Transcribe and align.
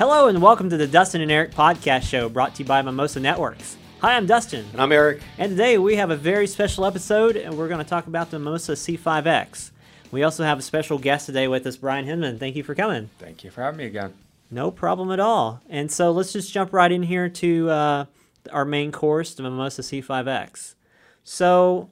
Hello 0.00 0.28
and 0.28 0.40
welcome 0.40 0.70
to 0.70 0.78
the 0.78 0.86
Dustin 0.86 1.20
and 1.20 1.30
Eric 1.30 1.50
podcast 1.50 2.04
show 2.04 2.30
brought 2.30 2.54
to 2.54 2.62
you 2.62 2.66
by 2.66 2.80
Mimosa 2.80 3.20
Networks. 3.20 3.76
Hi, 4.00 4.16
I'm 4.16 4.24
Dustin. 4.24 4.64
And 4.72 4.80
I'm 4.80 4.92
Eric. 4.92 5.20
And 5.36 5.50
today 5.50 5.76
we 5.76 5.96
have 5.96 6.10
a 6.10 6.16
very 6.16 6.46
special 6.46 6.86
episode 6.86 7.36
and 7.36 7.58
we're 7.58 7.68
going 7.68 7.84
to 7.84 7.88
talk 7.90 8.06
about 8.06 8.30
the 8.30 8.38
Mimosa 8.38 8.72
C5X. 8.72 9.72
We 10.10 10.22
also 10.22 10.42
have 10.42 10.58
a 10.58 10.62
special 10.62 10.96
guest 10.96 11.26
today 11.26 11.48
with 11.48 11.66
us, 11.66 11.76
Brian 11.76 12.06
Hinman. 12.06 12.38
Thank 12.38 12.56
you 12.56 12.62
for 12.62 12.74
coming. 12.74 13.10
Thank 13.18 13.44
you 13.44 13.50
for 13.50 13.60
having 13.60 13.76
me 13.76 13.84
again. 13.84 14.14
No 14.50 14.70
problem 14.70 15.12
at 15.12 15.20
all. 15.20 15.60
And 15.68 15.92
so 15.92 16.12
let's 16.12 16.32
just 16.32 16.50
jump 16.50 16.72
right 16.72 16.90
in 16.90 17.02
here 17.02 17.28
to 17.28 17.68
uh, 17.68 18.04
our 18.50 18.64
main 18.64 18.92
course, 18.92 19.34
the 19.34 19.42
Mimosa 19.42 19.82
C5X. 19.82 20.76
So, 21.24 21.90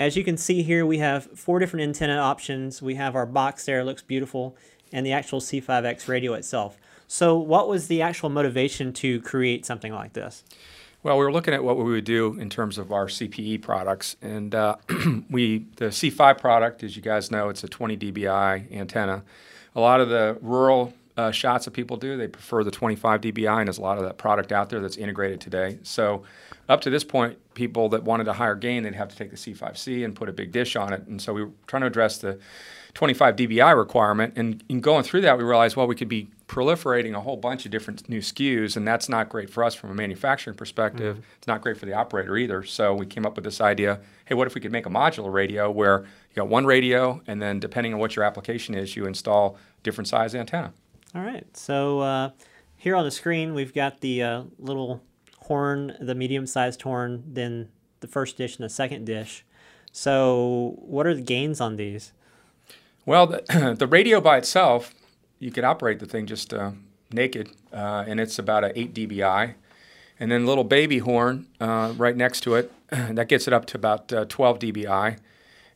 as 0.00 0.16
you 0.16 0.24
can 0.24 0.36
see 0.36 0.64
here, 0.64 0.84
we 0.84 0.98
have 0.98 1.38
four 1.38 1.60
different 1.60 1.84
antenna 1.84 2.16
options. 2.16 2.82
We 2.82 2.96
have 2.96 3.14
our 3.14 3.26
box 3.26 3.64
there, 3.64 3.84
looks 3.84 4.02
beautiful, 4.02 4.56
and 4.92 5.04
the 5.04 5.12
actual 5.12 5.40
C5X 5.40 6.08
radio 6.08 6.34
itself. 6.34 6.76
So, 7.08 7.38
what 7.38 7.68
was 7.68 7.86
the 7.88 8.02
actual 8.02 8.28
motivation 8.30 8.92
to 8.94 9.20
create 9.20 9.64
something 9.64 9.92
like 9.92 10.14
this? 10.14 10.42
Well, 11.02 11.18
we 11.18 11.24
were 11.24 11.32
looking 11.32 11.54
at 11.54 11.62
what 11.62 11.76
we 11.76 11.84
would 11.84 12.04
do 12.04 12.36
in 12.40 12.50
terms 12.50 12.78
of 12.78 12.90
our 12.90 13.06
CPE 13.06 13.62
products, 13.62 14.16
and 14.20 14.52
uh, 14.54 14.76
we 15.30 15.66
the 15.76 15.86
C5 15.86 16.38
product, 16.38 16.82
as 16.82 16.96
you 16.96 17.02
guys 17.02 17.30
know, 17.30 17.48
it's 17.48 17.62
a 17.62 17.68
20 17.68 17.96
dBi 17.96 18.72
antenna. 18.72 19.22
A 19.76 19.80
lot 19.80 20.00
of 20.00 20.08
the 20.08 20.36
rural 20.40 20.92
uh, 21.16 21.30
shots 21.30 21.66
that 21.66 21.70
people 21.70 21.96
do, 21.96 22.16
they 22.16 22.26
prefer 22.26 22.64
the 22.64 22.72
25 22.72 23.20
dBi, 23.20 23.58
and 23.58 23.68
there's 23.68 23.78
a 23.78 23.82
lot 23.82 23.98
of 23.98 24.04
that 24.04 24.18
product 24.18 24.50
out 24.50 24.68
there 24.68 24.80
that's 24.80 24.96
integrated 24.96 25.40
today. 25.40 25.78
So, 25.84 26.24
up 26.68 26.80
to 26.80 26.90
this 26.90 27.04
point, 27.04 27.38
people 27.54 27.88
that 27.90 28.02
wanted 28.02 28.26
a 28.26 28.32
higher 28.32 28.56
gain, 28.56 28.82
they'd 28.82 28.96
have 28.96 29.08
to 29.08 29.16
take 29.16 29.30
the 29.30 29.36
C5C 29.36 30.04
and 30.04 30.16
put 30.16 30.28
a 30.28 30.32
big 30.32 30.50
dish 30.50 30.74
on 30.74 30.92
it, 30.92 31.06
and 31.06 31.22
so 31.22 31.32
we 31.32 31.44
were 31.44 31.52
trying 31.68 31.82
to 31.82 31.86
address 31.86 32.18
the 32.18 32.38
25 32.96 33.36
dBi 33.36 33.76
requirement. 33.76 34.32
And 34.36 34.64
in 34.70 34.80
going 34.80 35.04
through 35.04 35.20
that, 35.20 35.36
we 35.36 35.44
realized, 35.44 35.76
well, 35.76 35.86
we 35.86 35.94
could 35.94 36.08
be 36.08 36.30
proliferating 36.48 37.14
a 37.14 37.20
whole 37.20 37.36
bunch 37.36 37.66
of 37.66 37.70
different 37.70 38.08
new 38.08 38.20
SKUs, 38.20 38.74
and 38.74 38.88
that's 38.88 39.06
not 39.06 39.28
great 39.28 39.50
for 39.50 39.62
us 39.62 39.74
from 39.74 39.90
a 39.90 39.94
manufacturing 39.94 40.56
perspective. 40.56 41.16
Mm-hmm. 41.16 41.26
It's 41.36 41.46
not 41.46 41.60
great 41.60 41.76
for 41.76 41.84
the 41.84 41.92
operator 41.92 42.38
either. 42.38 42.62
So 42.62 42.94
we 42.94 43.04
came 43.04 43.26
up 43.26 43.36
with 43.36 43.44
this 43.44 43.60
idea 43.60 44.00
hey, 44.24 44.34
what 44.34 44.46
if 44.46 44.54
we 44.54 44.62
could 44.62 44.72
make 44.72 44.86
a 44.86 44.88
modular 44.88 45.30
radio 45.30 45.70
where 45.70 46.00
you 46.00 46.36
got 46.36 46.48
one 46.48 46.64
radio, 46.64 47.20
and 47.26 47.40
then 47.40 47.60
depending 47.60 47.92
on 47.92 48.00
what 48.00 48.16
your 48.16 48.24
application 48.24 48.74
is, 48.74 48.96
you 48.96 49.06
install 49.06 49.58
different 49.82 50.08
size 50.08 50.34
antenna. 50.34 50.72
All 51.14 51.20
right. 51.20 51.46
So 51.54 52.00
uh, 52.00 52.30
here 52.76 52.96
on 52.96 53.04
the 53.04 53.10
screen, 53.10 53.52
we've 53.52 53.74
got 53.74 54.00
the 54.00 54.22
uh, 54.22 54.42
little 54.58 55.02
horn, 55.40 55.96
the 56.00 56.14
medium 56.14 56.46
sized 56.46 56.80
horn, 56.80 57.22
then 57.26 57.68
the 58.00 58.08
first 58.08 58.38
dish 58.38 58.56
and 58.56 58.64
the 58.64 58.70
second 58.70 59.04
dish. 59.04 59.44
So, 59.92 60.76
what 60.78 61.06
are 61.06 61.14
the 61.14 61.22
gains 61.22 61.60
on 61.60 61.76
these? 61.76 62.12
Well, 63.06 63.28
the, 63.28 63.74
the 63.78 63.86
radio 63.86 64.20
by 64.20 64.36
itself, 64.36 64.92
you 65.38 65.52
could 65.52 65.64
operate 65.64 66.00
the 66.00 66.06
thing 66.06 66.26
just 66.26 66.52
uh, 66.52 66.72
naked, 67.12 67.50
uh, 67.72 68.04
and 68.06 68.18
it's 68.18 68.38
about 68.38 68.64
an 68.64 68.72
8 68.74 68.92
dBi. 68.92 69.54
And 70.18 70.32
then 70.32 70.44
little 70.44 70.64
baby 70.64 70.98
horn 70.98 71.46
uh, 71.60 71.94
right 71.96 72.16
next 72.16 72.40
to 72.40 72.56
it, 72.56 72.72
that 72.90 73.28
gets 73.28 73.46
it 73.46 73.52
up 73.52 73.64
to 73.66 73.76
about 73.76 74.12
uh, 74.12 74.24
12 74.24 74.58
dBi. 74.58 75.18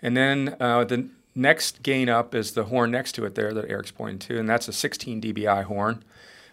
And 0.02 0.16
then 0.16 0.56
uh, 0.58 0.84
the 0.84 1.08
next 1.34 1.84
gain 1.84 2.08
up 2.08 2.34
is 2.34 2.52
the 2.52 2.64
horn 2.64 2.90
next 2.90 3.12
to 3.12 3.24
it 3.24 3.36
there 3.36 3.54
that 3.54 3.70
Eric's 3.70 3.92
pointing 3.92 4.18
to, 4.18 4.40
and 4.40 4.48
that's 4.48 4.66
a 4.66 4.72
16 4.72 5.22
dBi 5.22 5.64
horn. 5.64 6.02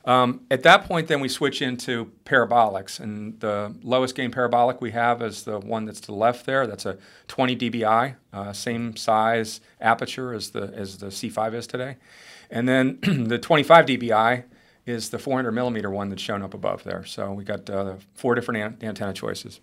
Um, 0.07 0.45
at 0.49 0.63
that 0.63 0.85
point, 0.85 1.09
then 1.09 1.19
we 1.19 1.27
switch 1.27 1.61
into 1.61 2.13
parabolics, 2.23 3.01
and 3.01 3.37
the 3.41 3.75
lowest 3.83 4.15
gain 4.15 4.31
parabolic 4.31 4.79
we 4.79 4.91
have 4.91 5.21
is 5.21 5.43
the 5.43 5.59
one 5.59 5.83
that's 5.83 5.99
to 5.99 6.07
the 6.07 6.13
left 6.13 6.45
there. 6.45 6.65
That's 6.65 6.85
a 6.85 6.97
20 7.27 7.57
dBi, 7.57 8.15
uh, 8.31 8.53
same 8.53 8.95
size 8.95 9.59
aperture 9.81 10.33
as 10.33 10.51
the 10.51 10.73
as 10.73 10.99
the 10.99 11.07
C5 11.07 11.53
is 11.55 11.67
today, 11.67 11.97
and 12.49 12.69
then 12.69 12.99
the 13.27 13.37
25 13.37 13.85
dBi 13.85 14.45
is 14.85 15.09
the 15.09 15.19
400 15.19 15.51
millimeter 15.51 15.91
one 15.91 16.07
that's 16.07 16.21
shown 16.21 16.41
up 16.41 16.53
above 16.53 16.85
there. 16.85 17.03
So 17.03 17.33
we 17.33 17.43
got 17.43 17.69
uh, 17.69 17.95
four 18.15 18.33
different 18.33 18.81
an- 18.81 18.87
antenna 18.87 19.11
choices. 19.11 19.59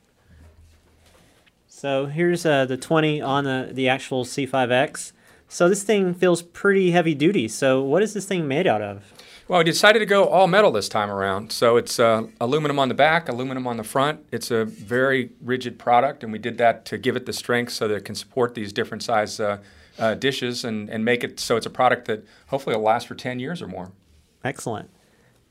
So 1.66 2.04
here's 2.06 2.44
uh, 2.44 2.66
the 2.66 2.76
20 2.76 3.22
on 3.22 3.44
the, 3.44 3.70
the 3.72 3.88
actual 3.88 4.24
C5X. 4.26 5.12
So 5.48 5.68
this 5.68 5.82
thing 5.82 6.12
feels 6.12 6.42
pretty 6.42 6.90
heavy 6.90 7.14
duty. 7.14 7.48
So 7.48 7.82
what 7.82 8.02
is 8.02 8.12
this 8.12 8.26
thing 8.26 8.46
made 8.46 8.66
out 8.66 8.82
of? 8.82 9.12
Well, 9.46 9.58
we 9.58 9.64
decided 9.64 9.98
to 9.98 10.06
go 10.06 10.24
all 10.24 10.46
metal 10.46 10.72
this 10.72 10.88
time 10.88 11.10
around. 11.10 11.52
So 11.52 11.76
it's 11.76 12.00
uh, 12.00 12.28
aluminum 12.40 12.78
on 12.78 12.88
the 12.88 12.94
back, 12.94 13.28
aluminum 13.28 13.66
on 13.66 13.76
the 13.76 13.84
front. 13.84 14.24
It's 14.32 14.50
a 14.50 14.64
very 14.64 15.32
rigid 15.42 15.78
product, 15.78 16.22
and 16.22 16.32
we 16.32 16.38
did 16.38 16.56
that 16.58 16.86
to 16.86 16.96
give 16.98 17.14
it 17.14 17.26
the 17.26 17.32
strength 17.32 17.72
so 17.72 17.86
that 17.88 17.94
it 17.94 18.04
can 18.06 18.14
support 18.14 18.54
these 18.54 18.72
different 18.72 19.02
size 19.02 19.38
uh, 19.38 19.58
uh, 19.98 20.14
dishes 20.14 20.64
and, 20.64 20.88
and 20.88 21.04
make 21.04 21.22
it 21.22 21.38
so 21.38 21.56
it's 21.56 21.66
a 21.66 21.70
product 21.70 22.06
that 22.06 22.24
hopefully 22.46 22.74
will 22.74 22.82
last 22.82 23.06
for 23.06 23.14
10 23.14 23.38
years 23.38 23.60
or 23.60 23.68
more. 23.68 23.92
Excellent. 24.42 24.90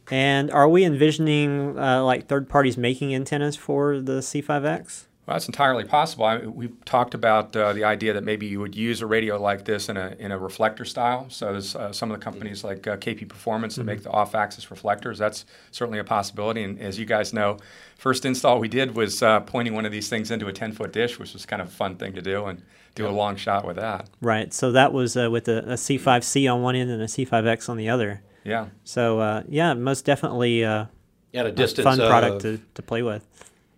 And 0.09 0.51
are 0.51 0.67
we 0.67 0.83
envisioning 0.83 1.77
uh, 1.77 2.03
like 2.03 2.27
third 2.27 2.49
parties 2.49 2.77
making 2.77 3.13
antennas 3.13 3.55
for 3.55 3.99
the 4.01 4.19
C5X? 4.19 5.05
Well, 5.25 5.35
that's 5.35 5.47
entirely 5.47 5.85
possible. 5.85 6.25
I, 6.25 6.39
we've 6.39 6.83
talked 6.83 7.13
about 7.13 7.55
uh, 7.55 7.71
the 7.71 7.85
idea 7.85 8.11
that 8.11 8.25
maybe 8.25 8.45
you 8.45 8.59
would 8.59 8.75
use 8.75 9.01
a 9.01 9.07
radio 9.07 9.41
like 9.41 9.63
this 9.63 9.87
in 9.87 9.95
a, 9.95 10.17
in 10.19 10.33
a 10.33 10.37
reflector 10.37 10.83
style. 10.83 11.27
So 11.29 11.53
there's 11.53 11.77
uh, 11.77 11.93
some 11.93 12.11
of 12.11 12.19
the 12.19 12.23
companies 12.23 12.65
like 12.65 12.85
uh, 12.87 12.97
KP 12.97 13.29
Performance 13.29 13.75
that 13.75 13.81
mm-hmm. 13.81 13.87
make 13.87 14.03
the 14.03 14.09
off-axis 14.09 14.69
reflectors. 14.69 15.17
That's 15.17 15.45
certainly 15.71 15.99
a 15.99 16.03
possibility. 16.03 16.63
And 16.63 16.77
as 16.77 16.99
you 16.99 17.05
guys 17.05 17.31
know, 17.31 17.57
first 17.97 18.25
install 18.25 18.59
we 18.59 18.67
did 18.67 18.97
was 18.97 19.23
uh, 19.23 19.39
pointing 19.39 19.73
one 19.73 19.85
of 19.85 19.93
these 19.93 20.09
things 20.09 20.29
into 20.29 20.47
a 20.47 20.53
10-foot 20.53 20.91
dish, 20.91 21.17
which 21.17 21.31
was 21.31 21.45
kind 21.45 21.61
of 21.61 21.69
a 21.69 21.71
fun 21.71 21.95
thing 21.95 22.13
to 22.15 22.21
do, 22.21 22.45
and 22.45 22.61
do 22.95 23.07
a 23.07 23.09
long 23.09 23.37
shot 23.37 23.65
with 23.65 23.77
that. 23.77 24.09
Right. 24.19 24.53
So 24.53 24.73
that 24.73 24.91
was 24.91 25.15
uh, 25.15 25.31
with 25.31 25.47
a 25.47 25.59
a 25.59 25.75
C5C 25.75 26.53
on 26.53 26.61
one 26.61 26.75
end 26.75 26.91
and 26.91 27.01
a 27.01 27.07
C5X 27.07 27.69
on 27.69 27.77
the 27.77 27.87
other. 27.87 28.21
Yeah. 28.43 28.67
So 28.83 29.19
uh, 29.19 29.43
yeah, 29.47 29.73
most 29.73 30.03
definitely 30.03 30.65
at 30.65 30.89
a 31.33 31.51
distance 31.51 31.85
fun 31.85 31.97
product 31.97 32.41
to, 32.41 32.59
to 32.75 32.81
play 32.81 33.01
with 33.01 33.25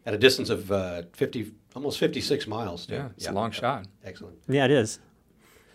at 0.05 0.13
a 0.13 0.17
distance 0.17 0.49
of 0.49 0.71
uh, 0.71 1.03
50, 1.13 1.51
almost 1.75 1.99
56 1.99 2.47
miles. 2.47 2.85
Too. 2.85 2.95
Yeah, 2.95 3.09
it's 3.15 3.25
yeah. 3.25 3.31
a 3.31 3.33
long 3.33 3.51
shot. 3.51 3.87
Excellent. 4.03 4.37
Yeah, 4.47 4.65
it 4.65 4.71
is. 4.71 4.99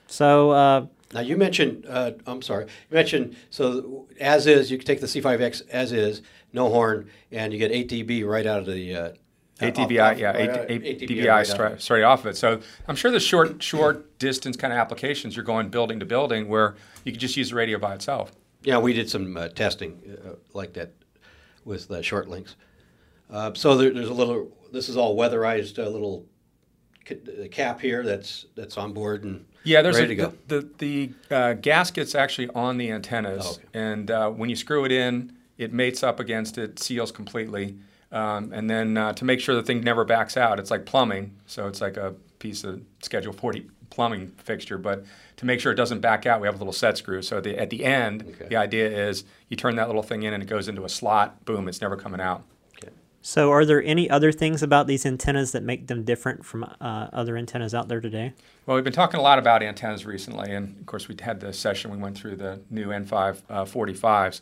So 0.06 0.50
uh, 0.50 0.86
now 1.12 1.20
you 1.20 1.36
mentioned, 1.36 1.86
uh, 1.88 2.12
I'm 2.26 2.42
sorry, 2.42 2.64
you 2.64 2.94
mentioned 2.94 3.36
so 3.50 4.08
as 4.20 4.46
is, 4.46 4.70
you 4.70 4.78
can 4.78 4.86
take 4.86 5.00
the 5.00 5.06
C5X 5.06 5.68
as 5.68 5.92
is, 5.92 6.22
no 6.52 6.68
horn, 6.68 7.08
and 7.30 7.52
you 7.52 7.58
get 7.58 7.70
8 7.70 7.88
dB 7.88 8.26
right 8.26 8.46
out 8.46 8.60
of 8.60 8.66
the. 8.66 8.94
Uh, 8.94 9.12
8 9.62 9.74
dBi, 9.74 10.18
yeah, 10.18 10.34
8, 10.34 10.70
8, 10.70 11.02
8 11.02 11.08
dBi 11.08 11.28
right 11.28 11.46
straight, 11.46 11.82
straight 11.82 12.02
off 12.02 12.20
of 12.20 12.28
it. 12.28 12.36
So 12.38 12.60
I'm 12.88 12.96
sure 12.96 13.10
the 13.10 13.20
short 13.20 13.62
short 13.62 14.18
distance 14.18 14.56
kind 14.56 14.72
of 14.72 14.78
applications, 14.78 15.36
you're 15.36 15.44
going 15.44 15.68
building 15.68 16.00
to 16.00 16.06
building 16.06 16.48
where 16.48 16.76
you 17.04 17.12
could 17.12 17.20
just 17.20 17.36
use 17.36 17.50
the 17.50 17.56
radio 17.56 17.78
by 17.78 17.94
itself. 17.94 18.32
Yeah, 18.62 18.78
we 18.78 18.94
did 18.94 19.10
some 19.10 19.36
uh, 19.36 19.48
testing 19.48 20.18
uh, 20.24 20.36
like 20.54 20.72
that 20.74 20.92
with 21.66 21.88
the 21.88 22.02
short 22.02 22.28
links. 22.28 22.56
Uh, 23.30 23.52
so 23.54 23.76
there, 23.76 23.90
there's 23.90 24.08
a 24.08 24.14
little. 24.14 24.50
This 24.72 24.88
is 24.88 24.96
all 24.96 25.16
weatherized. 25.16 25.78
A 25.78 25.88
little 25.88 26.26
ca- 27.06 27.48
cap 27.50 27.80
here 27.80 28.02
that's 28.04 28.46
that's 28.54 28.76
on 28.76 28.92
board 28.92 29.24
and 29.24 29.44
yeah. 29.64 29.82
There's 29.82 29.98
ready 29.98 30.14
a, 30.14 30.16
to 30.16 30.22
go. 30.22 30.32
The 30.48 30.68
the, 30.78 31.10
the 31.28 31.34
uh, 31.34 31.52
gasket's 31.54 32.14
actually 32.14 32.48
on 32.50 32.78
the 32.78 32.90
antennas, 32.90 33.44
oh, 33.46 33.50
okay. 33.52 33.64
and 33.74 34.10
uh, 34.10 34.30
when 34.30 34.50
you 34.50 34.56
screw 34.56 34.84
it 34.84 34.92
in, 34.92 35.32
it 35.58 35.72
mates 35.72 36.02
up 36.02 36.20
against 36.20 36.58
it, 36.58 36.78
seals 36.78 37.12
completely, 37.12 37.76
um, 38.12 38.52
and 38.52 38.68
then 38.68 38.96
uh, 38.96 39.12
to 39.14 39.24
make 39.24 39.40
sure 39.40 39.54
the 39.54 39.62
thing 39.62 39.82
never 39.82 40.04
backs 40.04 40.36
out, 40.36 40.58
it's 40.58 40.70
like 40.70 40.86
plumbing. 40.86 41.36
So 41.46 41.66
it's 41.66 41.80
like 41.80 41.96
a 41.96 42.14
piece 42.38 42.64
of 42.64 42.82
Schedule 43.02 43.32
40 43.32 43.70
plumbing 43.90 44.28
fixture, 44.38 44.78
but 44.78 45.04
to 45.36 45.46
make 45.46 45.60
sure 45.60 45.72
it 45.72 45.76
doesn't 45.76 46.00
back 46.00 46.26
out, 46.26 46.40
we 46.40 46.46
have 46.46 46.54
a 46.54 46.58
little 46.58 46.72
set 46.72 46.96
screw. 46.96 47.22
So 47.22 47.38
at 47.38 47.44
the, 47.44 47.58
at 47.58 47.70
the 47.70 47.84
end, 47.84 48.22
okay. 48.22 48.48
the 48.48 48.56
idea 48.56 49.08
is 49.08 49.24
you 49.48 49.56
turn 49.56 49.76
that 49.76 49.88
little 49.88 50.02
thing 50.02 50.22
in 50.22 50.32
and 50.32 50.42
it 50.42 50.46
goes 50.46 50.68
into 50.68 50.84
a 50.84 50.88
slot. 50.88 51.44
Boom, 51.44 51.68
it's 51.68 51.80
never 51.80 51.96
coming 51.96 52.20
out. 52.20 52.44
So, 53.22 53.50
are 53.50 53.66
there 53.66 53.82
any 53.82 54.08
other 54.08 54.32
things 54.32 54.62
about 54.62 54.86
these 54.86 55.04
antennas 55.04 55.52
that 55.52 55.62
make 55.62 55.88
them 55.88 56.04
different 56.04 56.44
from 56.44 56.64
uh, 56.64 57.08
other 57.12 57.36
antennas 57.36 57.74
out 57.74 57.88
there 57.88 58.00
today? 58.00 58.32
Well, 58.64 58.76
we've 58.76 58.84
been 58.84 58.94
talking 58.94 59.20
a 59.20 59.22
lot 59.22 59.38
about 59.38 59.62
antennas 59.62 60.06
recently, 60.06 60.52
and 60.52 60.78
of 60.78 60.86
course, 60.86 61.06
we 61.06 61.16
had 61.20 61.40
the 61.40 61.52
session 61.52 61.90
we 61.90 61.98
went 61.98 62.16
through 62.16 62.36
the 62.36 62.60
new 62.70 62.88
N5 62.88 63.42
uh, 63.50 63.64
45s. 63.64 64.40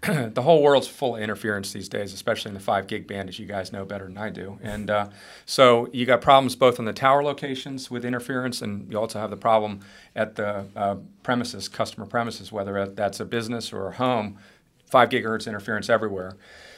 the 0.34 0.42
whole 0.42 0.62
world's 0.62 0.86
full 0.86 1.16
of 1.16 1.22
interference 1.22 1.72
these 1.72 1.88
days, 1.88 2.12
especially 2.12 2.50
in 2.50 2.54
the 2.54 2.60
5 2.60 2.86
gig 2.86 3.06
band, 3.06 3.28
as 3.30 3.38
you 3.38 3.46
guys 3.46 3.72
know 3.72 3.84
better 3.84 4.04
than 4.04 4.18
I 4.18 4.30
do. 4.30 4.58
And 4.62 4.90
uh, 4.90 5.08
so 5.44 5.88
you 5.92 6.06
got 6.06 6.20
problems 6.20 6.54
both 6.54 6.78
on 6.78 6.84
the 6.84 6.92
tower 6.92 7.24
locations 7.24 7.90
with 7.90 8.04
interference, 8.04 8.62
and 8.62 8.92
you 8.92 8.98
also 8.98 9.18
have 9.18 9.30
the 9.30 9.36
problem 9.36 9.80
at 10.14 10.36
the 10.36 10.66
uh, 10.76 10.96
premises, 11.22 11.66
customer 11.66 12.06
premises, 12.06 12.52
whether 12.52 12.86
that's 12.86 13.20
a 13.20 13.24
business 13.24 13.72
or 13.72 13.88
a 13.88 13.92
home, 13.94 14.38
5 14.86 15.08
gigahertz 15.08 15.48
interference 15.48 15.88
everywhere. 15.88 16.36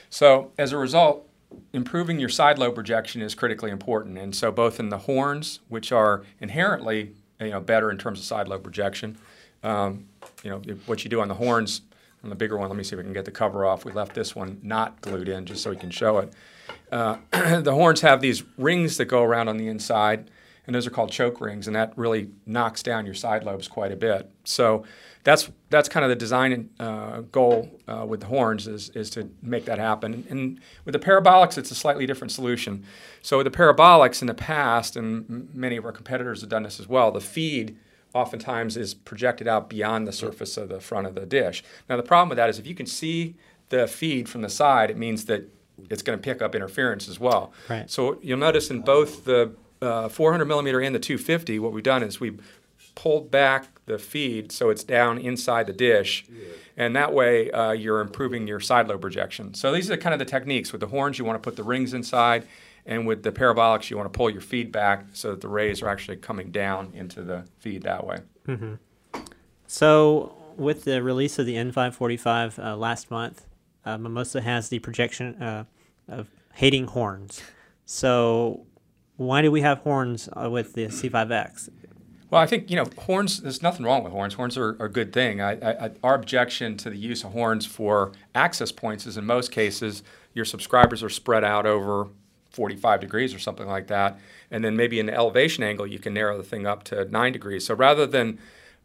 So 0.09 0.53
as 0.57 0.73
a 0.73 0.79
result, 0.79 1.30
improving 1.73 2.19
your 2.19 2.29
side 2.29 2.59
lobe 2.59 2.79
rejection 2.79 3.23
is 3.23 3.35
critically 3.35 3.71
important. 3.71 4.19
And 4.19 4.35
so 4.35 4.51
both 4.51 4.81
in 4.81 4.89
the 4.89 4.99
horns, 4.99 5.61
which 5.69 5.93
are 5.93 6.25
inherently 6.41 7.13
you 7.41 7.51
know 7.51 7.61
better 7.61 7.91
in 7.91 7.99
terms 7.99 8.19
of 8.19 8.25
side 8.25 8.49
lobe 8.49 8.67
rejection, 8.67 9.19
um, 9.63 10.07
you 10.43 10.51
know 10.51 10.59
what 10.87 11.05
you 11.05 11.11
do 11.11 11.21
on 11.21 11.29
the 11.29 11.35
horns 11.35 11.83
on 12.23 12.31
the 12.31 12.37
bigger 12.37 12.59
one. 12.59 12.69
Let 12.69 12.77
me 12.77 12.85
see 12.85 12.95
if 12.95 13.01
I 13.01 13.03
can 13.03 13.13
get 13.13 13.25
the 13.25 13.31
cover 13.31 13.65
off. 13.65 13.85
We 13.85 13.93
left 13.93 14.15
this 14.15 14.35
one 14.35 14.59
not 14.63 15.01
glued 15.01 15.29
in 15.29 15.47
just 15.47 15.63
so 15.63 15.71
we 15.71 15.77
can 15.77 15.91
show 15.91 16.19
it. 16.19 16.33
Uh, 16.93 17.17
the 17.61 17.73
horns 17.73 18.01
have 18.03 18.21
these 18.21 18.43
rings 18.57 18.97
that 18.99 19.07
go 19.07 19.23
around 19.23 19.49
on 19.49 19.57
the 19.57 19.69
inside. 19.69 20.31
And 20.67 20.75
those 20.75 20.87
are 20.87 20.91
called 20.91 21.11
choke 21.11 21.41
rings, 21.41 21.67
and 21.67 21.75
that 21.75 21.93
really 21.97 22.31
knocks 22.47 22.83
down 22.83 23.05
your 23.05 23.15
side 23.15 23.45
lobes 23.45 23.69
quite 23.69 23.93
a 23.93 23.97
bit. 23.97 24.31
So 24.45 24.85
that's 25.25 25.51
that's 25.69 25.89
kind 25.89 26.05
of 26.05 26.11
the 26.11 26.17
design 26.17 26.71
uh, 26.79 27.21
goal 27.33 27.71
uh, 27.87 28.07
with 28.07 28.21
the 28.21 28.27
horns 28.27 28.67
is 28.67 28.91
is 28.91 29.11
to 29.11 29.31
make 29.43 29.65
that 29.67 29.79
happen. 29.79 30.27
And 30.31 30.61
with 30.85 30.93
the 30.93 30.99
parabolics, 30.99 31.59
it's 31.59 31.71
a 31.71 31.75
slightly 31.75 32.07
different 32.07 32.33
solution. 32.33 32.85
So 33.23 33.39
with 33.39 33.45
the 33.45 33.51
parabolics 33.51 34.21
in 34.21 34.27
the 34.27 34.35
past, 34.35 34.97
and 34.97 35.53
many 35.55 35.77
of 35.77 35.85
our 35.85 35.93
competitors 35.93 36.41
have 36.41 36.51
done 36.51 36.63
this 36.63 36.81
as 36.81 36.89
well, 36.89 37.11
the 37.11 37.21
feed 37.21 37.77
oftentimes 38.13 38.77
is 38.77 38.93
projected 38.95 39.47
out 39.47 39.69
beyond 39.69 40.07
the 40.07 40.13
surface 40.13 40.57
of 40.57 40.69
the 40.69 40.81
front 40.81 41.07
of 41.07 41.15
the 41.15 41.27
dish. 41.27 41.63
Now 41.89 41.97
the 41.97 42.03
problem 42.03 42.29
with 42.29 42.37
that 42.37 42.49
is 42.49 42.59
if 42.59 42.67
you 42.67 42.75
can 42.75 42.87
see 42.87 43.37
the 43.69 43.87
feed 43.87 44.29
from 44.29 44.43
the 44.43 44.49
side, 44.49 44.91
it 44.91 44.97
means 44.97 45.27
that 45.27 45.49
it's 45.89 46.03
going 46.03 46.19
to 46.19 46.23
pick 46.23 46.43
up 46.43 46.55
interference 46.55 47.09
as 47.09 47.19
well. 47.21 47.53
Right. 47.69 47.89
So 47.91 48.19
you'll 48.21 48.39
notice 48.39 48.71
in 48.71 48.81
both 48.81 49.25
the 49.25 49.55
uh, 49.83 50.09
400 50.09 50.45
millimeter 50.45 50.81
and 50.81 50.95
the 50.95 50.99
250, 50.99 51.59
what 51.59 51.73
we've 51.73 51.85
done 51.85 52.03
is 52.03 52.21
we 52.21 52.39
pulled 52.95 53.31
back 53.31 53.67
the 53.87 53.99
feed 53.99 54.53
so 54.53 54.69
it's 54.71 54.85
down 54.85 55.19
inside 55.19 55.67
the 55.67 55.73
dish, 55.73 56.25
and 56.77 56.95
that 56.95 57.13
way 57.13 57.51
uh, 57.51 57.73
you're 57.73 58.01
improving 58.01 58.47
your 58.47 58.61
side 58.61 58.89
lobe 58.89 59.05
rejection. 59.05 59.55
So 59.55 59.73
these 59.73 59.91
are 59.91 59.97
kind 59.97 60.13
of 60.13 60.19
the 60.19 60.25
techniques. 60.25 60.73
With 60.73 60.81
the 60.81 60.89
horns, 60.89 61.19
you 61.19 61.25
want 61.25 61.43
to 61.43 61.47
put 61.47 61.57
the 61.57 61.63
rings 61.63 61.95
inside, 61.95 62.47
and 62.85 63.07
with 63.07 63.23
the 63.23 63.33
parabolics, 63.33 63.91
you 63.91 63.97
want 63.97 64.13
to 64.13 64.17
pull 64.17 64.31
your 64.31 64.41
feed 64.41 64.71
back 64.73 65.07
so 65.13 65.31
that 65.31 65.41
the 65.41 65.49
rays 65.49 65.83
are 65.83 65.89
actually 65.89 66.17
coming 66.19 66.51
down 66.51 66.93
into 66.95 67.23
the 67.23 67.45
feed 67.59 67.83
that 67.83 68.07
way. 68.07 68.19
So, 69.67 70.35
with 70.57 70.85
the 70.85 71.03
release 71.03 71.39
of 71.39 71.47
the 71.47 71.55
N545 71.55 72.59
uh, 72.63 72.77
last 72.77 73.11
month, 73.11 73.47
uh, 73.85 73.97
Mimosa 73.97 74.41
has 74.41 74.69
the 74.69 74.79
projection 74.81 75.41
uh, 75.41 75.65
of 76.09 76.29
hating 76.55 76.89
horns. 76.89 77.41
So, 77.87 78.67
why 79.27 79.43
do 79.43 79.51
we 79.51 79.61
have 79.61 79.81
horns 79.81 80.31
uh, 80.33 80.49
with 80.49 80.73
the 80.73 80.87
C5X? 80.87 81.69
Well, 82.31 82.41
I 82.41 82.47
think 82.47 82.71
you 82.71 82.77
know 82.77 82.87
horns. 82.97 83.43
There's 83.43 83.61
nothing 83.61 83.85
wrong 83.85 84.03
with 84.03 84.13
horns. 84.13 84.35
Horns 84.35 84.57
are, 84.57 84.77
are 84.81 84.87
a 84.87 84.91
good 84.91 85.13
thing. 85.13 85.43
I, 85.43 85.53
I, 85.53 85.91
our 86.03 86.15
objection 86.15 86.77
to 86.79 86.91
the 86.91 86.97
use 86.97 87.23
of 87.23 87.33
horns 87.33 87.67
for 87.67 88.13
access 88.35 88.73
points 88.73 89.07
is, 89.07 89.19
in 89.19 89.27
most 89.27 89.51
cases, 89.51 90.03
your 90.33 90.45
subscribers 90.45 91.03
are 91.03 91.11
spread 91.11 91.45
out 91.45 91.67
over 91.67 92.09
45 92.51 93.01
degrees 93.01 93.35
or 93.35 93.39
something 93.39 93.67
like 93.67 93.89
that, 93.89 94.19
and 94.51 94.65
then 94.65 94.75
maybe 94.75 94.99
an 95.01 95.11
elevation 95.11 95.65
angle 95.65 95.87
you 95.87 95.99
can 95.99 96.15
narrow 96.15 96.39
the 96.39 96.45
thing 96.45 96.67
up 96.67 96.85
to 96.85 97.05
nine 97.07 97.33
degrees. 97.33 97.67
So 97.67 97.75
rather 97.75 98.07
than 98.07 98.39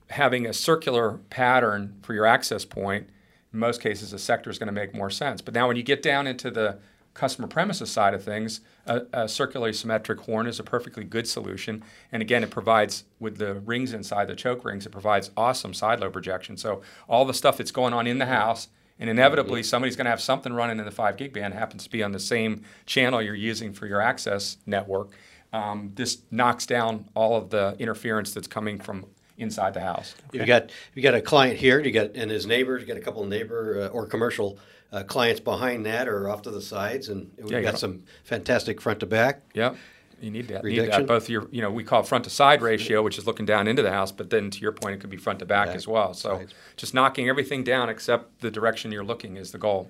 having 0.09 0.45
a 0.45 0.53
circular 0.53 1.19
pattern 1.29 1.97
for 2.01 2.13
your 2.13 2.25
access 2.25 2.65
point, 2.65 3.07
in 3.53 3.59
most 3.59 3.79
cases, 3.79 4.11
a 4.11 4.19
sector 4.19 4.49
is 4.49 4.59
going 4.59 4.67
to 4.67 4.73
make 4.73 4.93
more 4.93 5.09
sense. 5.09 5.41
But 5.41 5.53
now, 5.53 5.67
when 5.67 5.77
you 5.77 5.83
get 5.83 6.01
down 6.01 6.27
into 6.27 6.51
the 6.51 6.79
customer 7.15 7.47
premises 7.47 7.89
side 7.89 8.13
of 8.13 8.23
things, 8.23 8.61
a, 8.85 9.01
a 9.13 9.27
circularly 9.27 9.73
symmetric 9.73 10.19
horn 10.19 10.45
is 10.45 10.59
a 10.59 10.63
perfectly 10.63 11.03
good 11.03 11.27
solution. 11.27 11.83
And 12.11 12.21
again, 12.21 12.43
it 12.43 12.51
provides, 12.51 13.05
with 13.19 13.37
the 13.37 13.55
rings 13.55 13.93
inside 13.93 14.27
the 14.27 14.35
choke 14.35 14.63
rings, 14.63 14.85
it 14.85 14.91
provides 14.91 15.31
awesome 15.35 15.73
side 15.73 16.01
lobe 16.01 16.15
rejection. 16.15 16.57
So 16.57 16.81
all 17.09 17.25
the 17.25 17.33
stuff 17.33 17.57
that's 17.57 17.71
going 17.71 17.93
on 17.93 18.05
in 18.05 18.19
the 18.19 18.27
house, 18.27 18.67
and 18.99 19.09
inevitably 19.09 19.63
somebody's 19.63 19.95
going 19.95 20.05
to 20.05 20.11
have 20.11 20.21
something 20.21 20.53
running 20.53 20.77
in 20.77 20.85
the 20.85 20.91
5 20.91 21.17
gig 21.17 21.33
band 21.33 21.53
happens 21.53 21.85
to 21.85 21.89
be 21.89 22.03
on 22.03 22.11
the 22.11 22.19
same 22.19 22.63
channel 22.85 23.21
you're 23.21 23.33
using 23.33 23.73
for 23.73 23.87
your 23.87 24.01
access 24.01 24.57
network. 24.65 25.11
Um, 25.53 25.93
this 25.95 26.21
knocks 26.31 26.65
down 26.65 27.09
all 27.15 27.37
of 27.37 27.49
the 27.49 27.77
interference 27.79 28.33
that's 28.33 28.47
coming 28.47 28.77
from 28.77 29.05
inside 29.37 29.73
the 29.73 29.81
house. 29.81 30.15
If 30.33 30.41
you 30.41 30.45
got 30.45 30.71
you 30.93 31.01
got 31.01 31.13
a 31.15 31.21
client 31.21 31.57
here, 31.57 31.79
you 31.79 31.91
got 31.91 32.11
and 32.15 32.31
his 32.31 32.45
neighbors, 32.45 32.81
you 32.81 32.87
got 32.87 32.97
a 32.97 33.01
couple 33.01 33.21
of 33.23 33.29
neighbor 33.29 33.83
uh, 33.83 33.87
or 33.87 34.05
commercial 34.05 34.57
uh, 34.91 35.03
clients 35.03 35.39
behind 35.41 35.85
that 35.85 36.07
or 36.07 36.29
off 36.29 36.41
to 36.43 36.51
the 36.51 36.61
sides, 36.61 37.09
and 37.09 37.29
we've 37.37 37.51
Yeah, 37.51 37.61
got 37.61 37.71
got- 37.71 37.79
some 37.79 38.03
fantastic 38.23 38.79
front 38.79 38.99
to 39.01 39.05
back. 39.05 39.41
Yep. 39.53 39.75
You 40.21 40.31
need 40.31 40.47
that. 40.47 40.63
Need 40.63 40.79
that. 40.89 41.05
Both 41.07 41.29
your, 41.29 41.49
you 41.51 41.61
know, 41.61 41.69
we 41.69 41.83
call 41.83 42.01
front 42.01 42.23
to 42.23 42.29
side 42.29 42.61
ratio, 42.61 43.03
which 43.03 43.17
is 43.17 43.27
looking 43.27 43.45
down 43.45 43.67
into 43.67 43.81
the 43.81 43.91
house, 43.91 44.13
but 44.13 44.29
then 44.29 44.49
to 44.49 44.59
your 44.59 44.71
point, 44.71 44.95
it 44.95 45.01
could 45.01 45.09
be 45.09 45.17
front 45.17 45.39
to 45.39 45.45
back 45.45 45.67
Back, 45.67 45.75
as 45.75 45.89
well. 45.89 46.13
So 46.13 46.37
sides. 46.37 46.53
just 46.77 46.93
knocking 46.93 47.27
everything 47.27 47.65
down 47.65 47.89
except 47.89 48.39
the 48.39 48.49
direction 48.49 48.93
you're 48.93 49.03
looking 49.03 49.35
is 49.35 49.51
the 49.51 49.57
goal. 49.57 49.89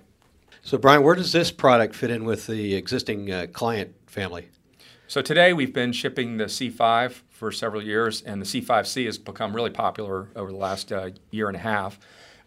So, 0.64 0.80
Brian, 0.80 1.04
where 1.04 1.14
does 1.14 1.32
this 1.32 1.52
product 1.52 1.94
fit 1.94 2.10
in 2.10 2.26
with 2.26 2.48
the 2.48 2.74
existing 2.74 3.32
uh, 3.32 3.46
client 3.54 3.94
family? 4.08 4.48
So 5.08 5.22
today 5.22 5.54
we've 5.54 5.72
been 5.74 5.92
shipping 5.94 6.38
the 6.38 6.46
C5 6.46 7.22
for 7.36 7.52
several 7.52 7.84
years, 7.84 8.22
and 8.22 8.42
the 8.42 8.46
C5C 8.46 9.06
has 9.06 9.18
become 9.18 9.54
really 9.54 9.70
popular 9.70 10.30
over 10.38 10.52
the 10.52 10.58
last 10.58 10.92
uh, 10.92 11.10
year 11.32 11.48
and 11.48 11.58
a 11.58 11.60
half. 11.60 12.00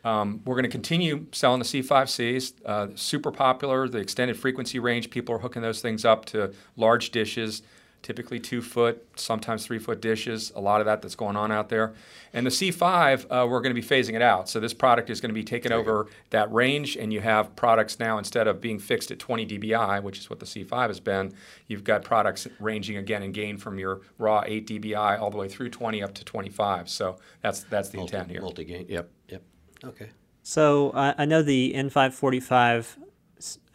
Um, 0.02 0.40
we're 0.46 0.54
going 0.54 0.64
to 0.64 0.70
continue 0.70 1.26
selling 1.32 1.58
the 1.58 1.66
C5Cs, 1.66 2.54
uh, 2.64 2.88
super 2.94 3.30
popular. 3.30 3.86
The 3.86 3.98
extended 3.98 4.38
frequency 4.38 4.78
range, 4.78 5.10
people 5.10 5.34
are 5.34 5.40
hooking 5.40 5.60
those 5.60 5.82
things 5.82 6.06
up 6.06 6.24
to 6.26 6.54
large 6.76 7.10
dishes, 7.10 7.62
typically 8.02 8.38
two 8.38 8.62
foot, 8.62 9.06
sometimes 9.16 9.66
three 9.66 9.78
foot 9.78 10.00
dishes. 10.00 10.52
A 10.54 10.60
lot 10.60 10.80
of 10.80 10.86
that 10.86 11.02
that's 11.02 11.14
going 11.14 11.36
on 11.36 11.50
out 11.52 11.68
there. 11.68 11.94
And 12.32 12.46
the 12.46 12.50
C5, 12.50 13.24
uh, 13.24 13.46
we're 13.48 13.60
going 13.60 13.74
to 13.74 13.80
be 13.80 13.86
phasing 13.86 14.14
it 14.14 14.22
out. 14.22 14.48
So 14.48 14.60
this 14.60 14.74
product 14.74 15.10
is 15.10 15.20
going 15.20 15.30
to 15.30 15.34
be 15.34 15.44
taking 15.44 15.72
over 15.72 16.06
that 16.30 16.52
range, 16.52 16.96
and 16.96 17.12
you 17.12 17.20
have 17.20 17.54
products 17.56 17.98
now 17.98 18.18
instead 18.18 18.46
of 18.46 18.60
being 18.60 18.78
fixed 18.78 19.10
at 19.10 19.18
20 19.18 19.46
dBi, 19.46 20.02
which 20.02 20.18
is 20.18 20.30
what 20.30 20.40
the 20.40 20.46
C5 20.46 20.88
has 20.88 21.00
been. 21.00 21.32
You've 21.66 21.84
got 21.84 22.04
products 22.04 22.46
ranging 22.60 22.96
again 22.96 23.22
in 23.22 23.32
gain 23.32 23.56
from 23.56 23.78
your 23.78 24.02
raw 24.18 24.42
8 24.46 24.66
dBi 24.66 25.20
all 25.20 25.30
the 25.30 25.38
way 25.38 25.48
through 25.48 25.70
20 25.70 26.02
up 26.02 26.14
to 26.14 26.24
25. 26.24 26.88
So 26.88 27.18
that's 27.42 27.64
that's 27.64 27.88
the 27.88 28.00
intent 28.00 28.30
here. 28.30 28.40
Multi 28.40 28.64
gain. 28.64 28.86
Yep. 28.88 29.10
Yep. 29.28 29.42
Okay. 29.84 30.08
So, 30.42 30.90
uh, 30.90 31.12
I 31.18 31.26
know 31.26 31.42
the 31.42 31.74
N545 31.76 32.96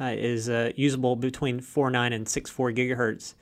uh, 0.01 0.05
is 0.17 0.49
uh, 0.49 0.71
usable 0.75 1.15
between 1.15 1.59
4.9 1.59 2.13
and 2.13 2.25
6.4 2.25 2.75
gigahertz. 2.75 3.35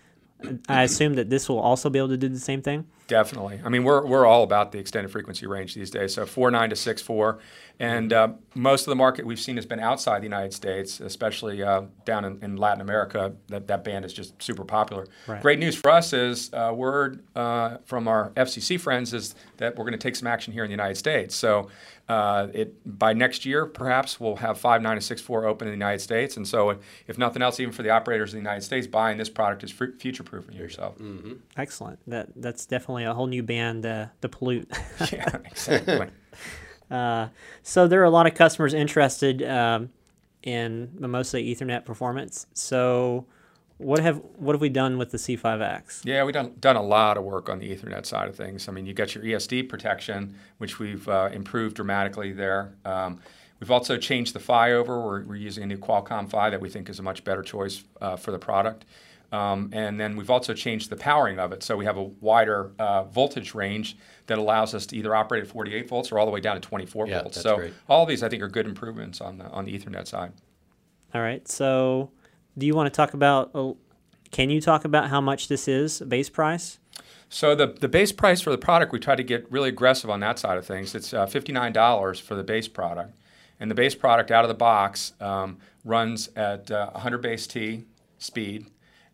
I 0.67 0.83
assume 0.83 1.15
that 1.15 1.29
this 1.29 1.47
will 1.49 1.59
also 1.59 1.89
be 1.89 1.99
able 1.99 2.09
to 2.09 2.17
do 2.17 2.29
the 2.29 2.39
same 2.39 2.61
thing. 2.61 2.85
Definitely. 3.11 3.59
I 3.65 3.67
mean, 3.67 3.83
we're, 3.83 4.05
we're 4.05 4.25
all 4.25 4.41
about 4.41 4.71
the 4.71 4.79
extended 4.79 5.11
frequency 5.11 5.45
range 5.45 5.75
these 5.75 5.91
days. 5.91 6.13
So 6.13 6.23
4.9 6.23 6.69
to 6.69 6.75
6.4. 6.75 7.39
And 7.77 8.13
uh, 8.13 8.29
most 8.55 8.81
of 8.83 8.91
the 8.91 8.95
market 8.95 9.25
we've 9.25 9.39
seen 9.39 9.57
has 9.57 9.65
been 9.65 9.81
outside 9.81 10.19
the 10.19 10.27
United 10.27 10.53
States, 10.53 11.01
especially 11.01 11.61
uh, 11.61 11.83
down 12.05 12.23
in, 12.23 12.41
in 12.41 12.55
Latin 12.55 12.79
America. 12.79 13.33
That, 13.47 13.67
that 13.67 13.83
band 13.83 14.05
is 14.05 14.13
just 14.13 14.41
super 14.41 14.63
popular. 14.63 15.07
Right. 15.27 15.41
Great 15.41 15.59
news 15.59 15.75
for 15.75 15.91
us 15.91 16.13
is 16.13 16.53
uh, 16.53 16.71
word 16.73 17.21
uh, 17.35 17.79
from 17.83 18.07
our 18.07 18.29
FCC 18.37 18.79
friends 18.79 19.13
is 19.13 19.35
that 19.57 19.75
we're 19.75 19.83
going 19.83 19.91
to 19.91 19.97
take 19.97 20.15
some 20.15 20.27
action 20.27 20.53
here 20.53 20.63
in 20.63 20.69
the 20.69 20.73
United 20.73 20.95
States. 20.95 21.35
So 21.35 21.69
uh, 22.11 22.47
it 22.53 22.99
by 22.99 23.13
next 23.13 23.45
year, 23.45 23.65
perhaps 23.65 24.19
we'll 24.19 24.35
have 24.35 24.61
5.9 24.61 24.99
to 24.99 25.15
6.4 25.15 25.45
open 25.45 25.67
in 25.67 25.71
the 25.71 25.77
United 25.77 25.99
States. 25.99 26.35
And 26.35 26.45
so, 26.45 26.77
if 27.07 27.17
nothing 27.17 27.41
else, 27.41 27.59
even 27.59 27.71
for 27.71 27.83
the 27.83 27.89
operators 27.89 28.33
in 28.33 28.39
the 28.39 28.41
United 28.41 28.63
States, 28.63 28.85
buying 28.85 29.17
this 29.17 29.29
product 29.29 29.63
is 29.63 29.71
future 29.71 30.23
proofing 30.23 30.55
yourself. 30.55 30.99
Excellent. 31.55 31.99
That 32.07 32.29
that's 32.35 32.65
definitely 32.65 33.00
a 33.05 33.13
whole 33.13 33.27
new 33.27 33.43
band 33.43 33.85
uh, 33.85 34.07
to 34.21 34.29
pollute. 34.29 34.69
yeah, 35.11 35.37
exactly. 35.45 36.07
Uh, 36.89 37.29
so 37.63 37.87
there 37.87 38.01
are 38.01 38.03
a 38.03 38.09
lot 38.09 38.27
of 38.27 38.33
customers 38.33 38.73
interested 38.73 39.41
um, 39.43 39.89
in 40.43 40.91
Mimosa 40.99 41.37
Ethernet 41.37 41.85
performance. 41.85 42.47
So 42.53 43.25
what 43.81 43.99
have 43.99 44.21
what 44.35 44.53
have 44.53 44.61
we 44.61 44.69
done 44.69 44.97
with 44.97 45.11
the 45.11 45.17
C5X? 45.17 46.01
Yeah, 46.05 46.23
we've 46.23 46.33
done, 46.33 46.53
done 46.59 46.75
a 46.75 46.83
lot 46.83 47.17
of 47.17 47.23
work 47.23 47.49
on 47.49 47.59
the 47.59 47.75
Ethernet 47.75 48.05
side 48.05 48.27
of 48.27 48.35
things. 48.35 48.67
I 48.67 48.71
mean, 48.71 48.85
you 48.85 48.93
got 48.93 49.15
your 49.15 49.23
ESD 49.23 49.69
protection, 49.69 50.35
which 50.59 50.79
we've 50.79 51.07
uh, 51.07 51.29
improved 51.33 51.77
dramatically 51.77 52.31
there. 52.31 52.73
Um, 52.85 53.19
we've 53.59 53.71
also 53.71 53.97
changed 53.97 54.35
the 54.35 54.39
PHY 54.39 54.73
over. 54.73 54.99
We're, 55.01 55.23
we're 55.23 55.35
using 55.35 55.63
a 55.63 55.67
new 55.67 55.77
Qualcomm 55.77 56.29
PHY 56.29 56.51
that 56.51 56.61
we 56.61 56.69
think 56.69 56.89
is 56.89 56.99
a 56.99 57.03
much 57.03 57.23
better 57.23 57.41
choice 57.41 57.83
uh, 57.99 58.17
for 58.17 58.31
the 58.31 58.39
product. 58.39 58.85
Um, 59.31 59.69
and 59.73 59.97
then 59.99 60.17
we've 60.17 60.29
also 60.29 60.53
changed 60.53 60.89
the 60.89 60.97
powering 60.97 61.39
of 61.39 61.53
it. 61.53 61.63
So 61.63 61.77
we 61.77 61.85
have 61.85 61.97
a 61.97 62.03
wider 62.03 62.71
uh, 62.77 63.03
voltage 63.05 63.53
range 63.55 63.97
that 64.27 64.37
allows 64.37 64.73
us 64.75 64.85
to 64.87 64.97
either 64.97 65.15
operate 65.15 65.43
at 65.43 65.49
48 65.49 65.87
volts 65.87 66.11
or 66.11 66.19
all 66.19 66.25
the 66.25 66.31
way 66.31 66.41
down 66.41 66.55
to 66.55 66.61
24 66.61 67.07
Yeah, 67.07 67.21
volts. 67.21 67.35
that's 67.37 67.43
so 67.43 67.55
great. 67.57 67.73
all 67.87 68.03
of 68.03 68.09
these, 68.09 68.23
I 68.23 68.29
think, 68.29 68.41
are 68.43 68.49
good 68.49 68.65
improvements 68.65 69.21
on 69.21 69.37
the, 69.37 69.45
on 69.45 69.63
the 69.65 69.77
Ethernet 69.77 70.05
side. 70.07 70.33
All 71.13 71.21
right. 71.21 71.47
So 71.47 72.11
do 72.57 72.65
you 72.65 72.75
want 72.75 72.87
to 72.87 72.95
talk 72.95 73.13
about? 73.13 73.51
Uh, 73.55 73.73
can 74.31 74.49
you 74.49 74.59
talk 74.61 74.85
about 74.85 75.09
how 75.09 75.21
much 75.21 75.47
this 75.47 75.67
is 75.67 75.99
base 76.01 76.29
price? 76.29 76.79
So 77.29 77.55
the, 77.55 77.67
the 77.67 77.87
base 77.87 78.11
price 78.11 78.41
for 78.41 78.49
the 78.49 78.57
product, 78.57 78.91
we 78.91 78.99
try 78.99 79.15
to 79.15 79.23
get 79.23 79.49
really 79.49 79.69
aggressive 79.69 80.09
on 80.09 80.19
that 80.19 80.39
side 80.39 80.57
of 80.57 80.65
things. 80.65 80.93
It's 80.95 81.13
uh, 81.13 81.25
$59 81.25 82.21
for 82.21 82.35
the 82.35 82.43
base 82.43 82.67
product. 82.67 83.13
And 83.59 83.69
the 83.71 83.75
base 83.75 83.95
product 83.95 84.31
out 84.31 84.43
of 84.43 84.49
the 84.49 84.53
box 84.55 85.13
um, 85.21 85.57
runs 85.85 86.29
at 86.35 86.69
uh, 86.71 86.89
100 86.91 87.21
base 87.21 87.47
T 87.47 87.85
speed 88.17 88.67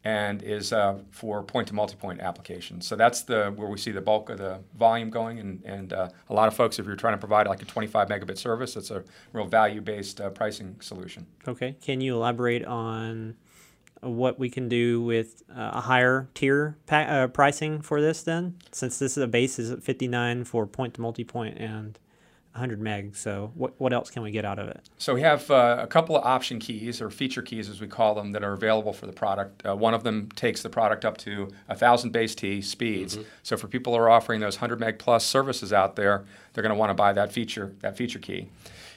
and 0.07 0.41
is 0.41 0.71
uh, 0.71 0.97
for 1.11 1.43
point 1.43 1.67
to 1.67 1.73
multipoint 1.73 2.21
applications. 2.21 2.87
So 2.87 2.95
that's 2.95 3.23
the 3.23 3.51
where 3.57 3.67
we 3.67 3.77
see 3.77 3.91
the 3.91 3.99
bulk 3.99 4.29
of 4.29 4.37
the 4.37 4.61
volume 4.79 5.09
going. 5.09 5.37
And, 5.39 5.61
and 5.65 5.91
uh, 5.91 6.07
a 6.29 6.33
lot 6.33 6.47
of 6.47 6.53
folks, 6.53 6.79
if 6.79 6.85
you're 6.85 6.95
trying 6.95 7.15
to 7.15 7.17
provide 7.17 7.45
like 7.45 7.61
a 7.61 7.65
25 7.65 8.07
megabit 8.07 8.37
service, 8.37 8.75
that's 8.75 8.89
a 8.89 9.03
real 9.33 9.47
value 9.47 9.81
based 9.81 10.21
uh, 10.21 10.29
pricing 10.29 10.77
solution. 10.79 11.27
Okay. 11.45 11.75
Can 11.81 11.99
you 11.99 12.15
elaborate 12.15 12.63
on 12.63 13.35
what 13.99 14.39
we 14.39 14.49
can 14.49 14.69
do 14.69 15.01
with 15.01 15.43
uh, 15.49 15.71
a 15.73 15.81
higher 15.81 16.29
tier 16.33 16.77
pa- 16.85 16.99
uh, 17.01 17.27
pricing 17.27 17.81
for 17.81 17.99
this 17.99 18.23
then? 18.23 18.55
Since 18.71 18.99
this 18.99 19.17
is 19.17 19.23
a 19.23 19.27
base 19.27 19.59
is 19.59 19.71
at 19.71 19.83
59 19.83 20.45
for 20.45 20.65
point 20.65 20.93
to 20.93 21.01
multipoint 21.01 21.59
and 21.61 21.99
100 22.53 22.81
meg. 22.81 23.15
So 23.15 23.51
what 23.55 23.79
what 23.79 23.93
else 23.93 24.09
can 24.09 24.23
we 24.23 24.31
get 24.31 24.45
out 24.45 24.59
of 24.59 24.67
it? 24.67 24.81
So 24.97 25.13
we 25.13 25.21
have 25.21 25.49
uh, 25.51 25.77
a 25.79 25.87
couple 25.87 26.17
of 26.17 26.23
option 26.25 26.59
keys 26.59 27.01
or 27.01 27.09
feature 27.09 27.41
keys, 27.41 27.69
as 27.69 27.79
we 27.79 27.87
call 27.87 28.15
them, 28.15 28.31
that 28.31 28.43
are 28.43 28.53
available 28.53 28.93
for 28.93 29.05
the 29.05 29.13
product. 29.13 29.65
Uh, 29.65 29.75
one 29.75 29.93
of 29.93 30.03
them 30.03 30.29
takes 30.35 30.63
the 30.63 30.69
product 30.69 31.05
up 31.05 31.17
to 31.19 31.49
1,000 31.67 32.11
base 32.11 32.33
T 32.33 32.61
speeds. 32.61 33.19
So 33.43 33.57
for 33.57 33.67
people 33.67 33.93
who 33.93 33.99
are 33.99 34.09
offering 34.09 34.39
those 34.39 34.55
100 34.55 34.79
meg 34.79 34.99
plus 34.99 35.25
services 35.25 35.71
out 35.71 35.95
there, 35.95 36.25
they're 36.53 36.63
going 36.63 36.73
to 36.73 36.79
want 36.79 36.89
to 36.89 36.95
buy 36.95 37.13
that 37.13 37.31
feature 37.31 37.73
that 37.81 37.95
feature 37.95 38.19
key. 38.19 38.49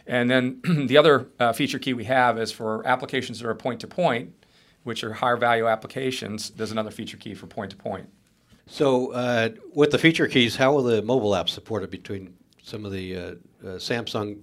And 0.07 0.31
then 0.31 0.61
the 0.87 0.97
other 0.97 1.29
uh, 1.39 1.53
feature 1.53 1.79
key 1.79 1.93
we 1.93 2.05
have 2.05 2.39
is 2.39 2.51
for 2.51 2.87
applications 2.87 3.41
that 3.41 3.49
are 3.49 3.55
point 3.55 3.81
to 3.81 3.87
point, 3.87 4.33
which 4.85 5.05
are 5.05 5.13
higher 5.13 5.37
value 5.37 5.67
applications. 5.67 6.51
There's 6.51 6.73
another 6.73 6.91
feature 6.91 7.17
key 7.17 7.35
for 7.35 7.47
point 7.47 7.71
to 7.73 7.77
point. 7.77 8.09
So 8.67 9.13
uh, 9.13 9.51
with 9.75 9.91
the 9.91 9.99
feature 9.99 10.29
keys, 10.29 10.57
how 10.57 10.73
will 10.73 10.85
the 10.85 11.03
mobile 11.03 11.33
apps 11.33 11.51
support 11.51 11.83
it 11.83 11.91
between 11.91 12.35
some 12.63 12.85
of 12.85 12.93
the 12.93 13.17
uh, 13.17 13.21
uh, 13.21 13.35
Samsung 13.79 14.41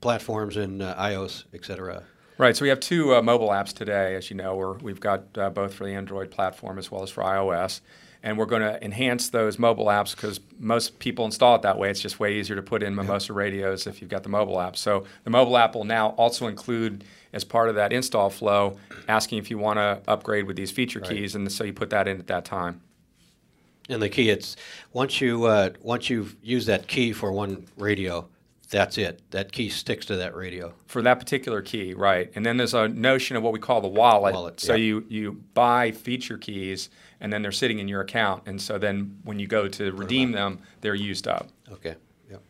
platforms 0.00 0.56
and 0.56 0.82
uh, 0.82 0.94
iOS, 0.96 1.44
et 1.54 1.64
cetera? 1.64 2.02
Right. 2.38 2.56
So 2.56 2.64
we 2.64 2.70
have 2.70 2.80
two 2.80 3.14
uh, 3.14 3.22
mobile 3.22 3.50
apps 3.50 3.72
today, 3.72 4.16
as 4.16 4.30
you 4.30 4.36
know. 4.36 4.56
We're, 4.56 4.78
we've 4.78 5.00
got 5.00 5.24
uh, 5.36 5.50
both 5.50 5.74
for 5.74 5.84
the 5.84 5.92
Android 5.92 6.30
platform 6.30 6.78
as 6.78 6.90
well 6.90 7.02
as 7.02 7.10
for 7.10 7.22
iOS. 7.22 7.80
And 8.24 8.38
we're 8.38 8.46
going 8.46 8.62
to 8.62 8.82
enhance 8.84 9.30
those 9.30 9.58
mobile 9.58 9.86
apps 9.86 10.14
because 10.14 10.38
most 10.58 11.00
people 11.00 11.24
install 11.24 11.56
it 11.56 11.62
that 11.62 11.76
way. 11.76 11.90
It's 11.90 12.00
just 12.00 12.20
way 12.20 12.34
easier 12.34 12.54
to 12.54 12.62
put 12.62 12.82
in 12.82 12.94
Mimosa 12.94 13.32
radios 13.32 13.86
if 13.88 14.00
you've 14.00 14.10
got 14.10 14.22
the 14.22 14.28
mobile 14.28 14.60
app. 14.60 14.76
So 14.76 15.04
the 15.24 15.30
mobile 15.30 15.56
app 15.58 15.74
will 15.74 15.82
now 15.84 16.10
also 16.10 16.46
include, 16.46 17.02
as 17.32 17.42
part 17.42 17.68
of 17.68 17.74
that 17.74 17.92
install 17.92 18.30
flow, 18.30 18.78
asking 19.08 19.38
if 19.38 19.50
you 19.50 19.58
want 19.58 19.78
to 19.78 20.00
upgrade 20.06 20.46
with 20.46 20.54
these 20.56 20.70
feature 20.70 21.00
Right. 21.00 21.10
keys. 21.10 21.34
And 21.34 21.50
so 21.50 21.64
you 21.64 21.72
put 21.72 21.90
that 21.90 22.06
in 22.06 22.20
at 22.20 22.28
that 22.28 22.44
time. 22.44 22.80
And 23.88 24.00
the 24.00 24.08
key, 24.08 24.30
it's 24.30 24.56
once 24.92 25.20
you 25.20 25.44
uh, 25.44 25.70
once 25.80 26.08
you've 26.08 26.36
used 26.42 26.68
that 26.68 26.86
key 26.86 27.12
for 27.12 27.32
one 27.32 27.66
radio, 27.76 28.28
that's 28.70 28.96
it. 28.96 29.20
That 29.30 29.52
key 29.52 29.68
sticks 29.68 30.06
to 30.06 30.16
that 30.16 30.34
radio. 30.34 30.72
for 30.86 31.02
that 31.02 31.18
particular 31.18 31.62
key, 31.62 31.94
right? 31.94 32.32
And 32.34 32.44
then 32.44 32.56
there's 32.56 32.74
a 32.74 32.88
notion 32.88 33.36
of 33.36 33.42
what 33.42 33.52
we 33.52 33.58
call 33.58 33.80
the 33.80 33.88
wallet. 33.88 34.34
Wallet, 34.34 34.60
so 34.60 34.74
yeah. 34.74 34.84
you 34.84 35.06
you 35.08 35.32
buy 35.54 35.90
feature 35.90 36.38
keys, 36.38 36.90
and 37.20 37.32
then 37.32 37.42
they're 37.42 37.52
sitting 37.52 37.78
in 37.78 37.88
your 37.88 38.00
account, 38.00 38.44
and 38.46 38.60
so 38.60 38.78
then 38.78 39.18
when 39.24 39.38
you 39.38 39.46
go 39.46 39.68
to 39.68 39.92
redeem 39.92 40.32
them, 40.32 40.60
they're 40.80 40.94
used 40.94 41.28
up. 41.28 41.48
Okay. 41.70 41.96
Yep. 42.30 42.42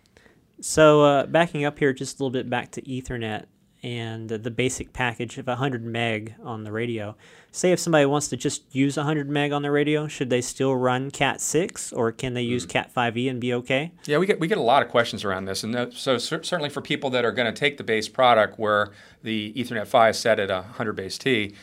So 0.60 1.02
uh, 1.02 1.26
backing 1.26 1.64
up 1.64 1.78
here 1.78 1.92
just 1.92 2.20
a 2.20 2.22
little 2.22 2.30
bit 2.30 2.48
back 2.48 2.70
to 2.72 2.82
Ethernet 2.82 3.46
and 3.82 4.32
uh, 4.32 4.36
the 4.36 4.50
basic 4.50 4.92
package 4.92 5.38
of 5.38 5.46
100 5.46 5.84
meg 5.84 6.34
on 6.42 6.64
the 6.64 6.72
radio. 6.72 7.16
Say 7.50 7.72
if 7.72 7.80
somebody 7.80 8.06
wants 8.06 8.28
to 8.28 8.36
just 8.36 8.62
use 8.74 8.96
100 8.96 9.28
meg 9.28 9.52
on 9.52 9.62
the 9.62 9.70
radio, 9.70 10.06
should 10.06 10.30
they 10.30 10.40
still 10.40 10.74
run 10.76 11.10
Cat 11.10 11.40
6 11.40 11.92
or 11.92 12.12
can 12.12 12.34
they 12.34 12.42
use 12.42 12.64
Cat 12.64 12.92
5e 12.94 13.28
and 13.28 13.40
be 13.40 13.52
okay? 13.54 13.92
Yeah, 14.04 14.18
we 14.18 14.26
get 14.26 14.40
we 14.40 14.46
get 14.48 14.58
a 14.58 14.62
lot 14.62 14.82
of 14.82 14.88
questions 14.88 15.24
around 15.24 15.46
this, 15.46 15.64
and 15.64 15.92
so 15.92 16.18
cer- 16.18 16.42
certainly 16.42 16.70
for 16.70 16.80
people 16.80 17.10
that 17.10 17.24
are 17.24 17.32
going 17.32 17.52
to 17.52 17.58
take 17.58 17.76
the 17.76 17.84
base 17.84 18.08
product 18.08 18.58
where 18.58 18.92
the 19.22 19.52
Ethernet 19.54 19.86
PHY 19.86 20.10
is 20.10 20.18
set 20.18 20.38
at 20.38 20.48
100 20.48 20.92
base 20.92 21.18
T. 21.18 21.54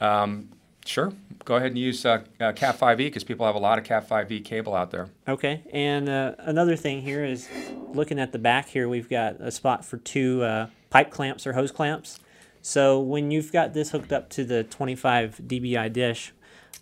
Um, 0.00 0.50
Sure, 0.88 1.12
go 1.44 1.56
ahead 1.56 1.72
and 1.72 1.78
use 1.78 2.06
uh, 2.06 2.22
uh, 2.40 2.52
Cat 2.52 2.78
5e 2.78 2.96
because 2.96 3.22
people 3.22 3.44
have 3.44 3.54
a 3.54 3.58
lot 3.58 3.76
of 3.76 3.84
Cat 3.84 4.08
5e 4.08 4.42
cable 4.42 4.74
out 4.74 4.90
there. 4.90 5.10
Okay, 5.28 5.62
and 5.70 6.08
uh, 6.08 6.34
another 6.38 6.76
thing 6.76 7.02
here 7.02 7.22
is 7.26 7.46
looking 7.92 8.18
at 8.18 8.32
the 8.32 8.38
back 8.38 8.70
here, 8.70 8.88
we've 8.88 9.10
got 9.10 9.38
a 9.38 9.50
spot 9.50 9.84
for 9.84 9.98
two 9.98 10.42
uh, 10.42 10.68
pipe 10.90 11.10
clamps 11.10 11.46
or 11.46 11.52
hose 11.52 11.70
clamps. 11.70 12.20
So 12.62 13.00
when 13.00 13.30
you've 13.30 13.52
got 13.52 13.72
this 13.72 13.90
hooked 13.90 14.12
up 14.12 14.28
to 14.30 14.44
the 14.44 14.64
25 14.64 15.40
dBi 15.46 15.92
dish, 15.92 16.32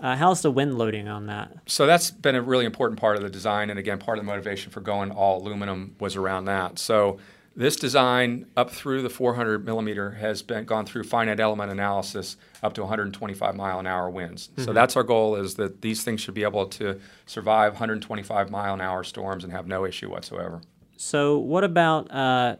uh, 0.00 0.16
how's 0.16 0.42
the 0.42 0.50
wind 0.50 0.76
loading 0.76 1.08
on 1.08 1.26
that? 1.26 1.52
So 1.66 1.86
that's 1.86 2.10
been 2.10 2.34
a 2.34 2.42
really 2.42 2.64
important 2.64 3.00
part 3.00 3.16
of 3.16 3.22
the 3.22 3.30
design, 3.30 3.70
and 3.70 3.78
again, 3.78 3.98
part 3.98 4.18
of 4.18 4.24
the 4.24 4.30
motivation 4.30 4.70
for 4.70 4.80
going 4.80 5.10
all 5.10 5.40
aluminum 5.40 5.96
was 6.00 6.16
around 6.16 6.46
that. 6.46 6.78
So 6.78 7.18
this 7.56 7.76
design 7.76 8.46
up 8.56 8.70
through 8.70 9.00
the 9.00 9.08
400 9.08 9.64
millimeter 9.64 10.10
has 10.10 10.42
been 10.42 10.66
gone 10.66 10.84
through 10.84 11.04
finite 11.04 11.40
element 11.40 11.72
analysis 11.72 12.36
up 12.62 12.74
to 12.74 12.82
125 12.82 13.56
mile 13.56 13.80
an 13.80 13.86
hour 13.86 14.10
winds. 14.10 14.50
So 14.58 14.74
that's 14.74 14.94
our 14.94 15.02
goal 15.02 15.36
is 15.36 15.54
that 15.54 15.80
these 15.80 16.04
things 16.04 16.20
should 16.20 16.34
be 16.34 16.42
able 16.42 16.66
to 16.66 17.00
survive 17.24 17.72
125 17.72 18.50
mile 18.50 18.74
an 18.74 18.82
hour 18.82 19.02
storms 19.02 19.42
and 19.42 19.52
have 19.54 19.66
no 19.66 19.86
issue 19.86 20.10
whatsoever. 20.10 20.60
So 20.98 21.38
what 21.38 21.64
about 21.64 22.10
uh, 22.10 22.56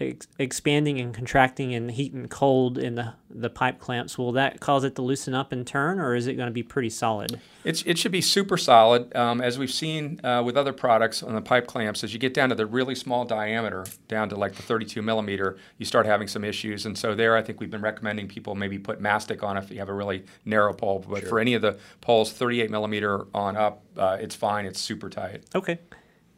ex- 0.00 0.28
expanding 0.38 0.98
and 0.98 1.14
contracting 1.14 1.74
and 1.74 1.90
heat 1.90 2.12
and 2.12 2.30
cold 2.30 2.78
in 2.78 2.94
the, 2.94 3.14
the 3.28 3.50
pipe 3.50 3.78
clamps? 3.78 4.16
Will 4.16 4.32
that 4.32 4.60
cause 4.60 4.84
it 4.84 4.96
to 4.96 5.02
loosen 5.02 5.34
up 5.34 5.52
and 5.52 5.66
turn, 5.66 5.98
or 5.98 6.14
is 6.14 6.26
it 6.26 6.34
going 6.34 6.48
to 6.48 6.52
be 6.52 6.62
pretty 6.62 6.90
solid? 6.90 7.40
It's, 7.64 7.82
it 7.82 7.98
should 7.98 8.12
be 8.12 8.20
super 8.20 8.56
solid. 8.56 9.14
Um, 9.14 9.40
as 9.40 9.58
we've 9.58 9.72
seen 9.72 10.20
uh, 10.24 10.42
with 10.44 10.56
other 10.56 10.72
products 10.72 11.22
on 11.22 11.34
the 11.34 11.42
pipe 11.42 11.66
clamps, 11.66 12.02
as 12.02 12.12
you 12.12 12.18
get 12.18 12.34
down 12.34 12.48
to 12.48 12.54
the 12.54 12.66
really 12.66 12.94
small 12.94 13.24
diameter, 13.24 13.84
down 14.08 14.28
to 14.30 14.36
like 14.36 14.54
the 14.54 14.62
32 14.62 15.02
millimeter, 15.02 15.58
you 15.78 15.84
start 15.84 16.06
having 16.06 16.28
some 16.28 16.44
issues. 16.44 16.86
And 16.86 16.96
so 16.96 17.14
there, 17.14 17.36
I 17.36 17.42
think 17.42 17.60
we've 17.60 17.70
been 17.70 17.82
recommending 17.82 18.28
people 18.28 18.54
maybe 18.54 18.78
put 18.78 19.00
mastic 19.00 19.42
on 19.42 19.56
if 19.56 19.70
you 19.70 19.78
have 19.78 19.88
a 19.88 19.94
really 19.94 20.24
narrow 20.44 20.72
pole. 20.72 21.04
But 21.06 21.26
for 21.26 21.38
any 21.38 21.54
of 21.54 21.62
the 21.62 21.78
poles 22.00 22.32
38 22.32 22.70
millimeter 22.70 23.26
on 23.34 23.56
up, 23.56 23.82
uh, 23.96 24.16
it's 24.20 24.34
fine. 24.34 24.64
It's 24.64 24.80
super 24.80 25.10
tight. 25.10 25.44
Okay. 25.54 25.78